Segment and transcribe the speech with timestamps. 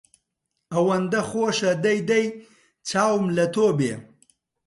[0.73, 2.25] ئەوەندە خۆشە دەی دەی
[2.89, 3.93] چاوم لە تۆ بێ